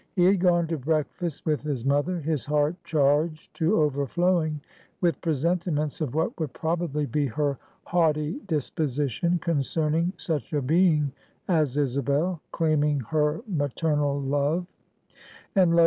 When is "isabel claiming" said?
11.77-13.01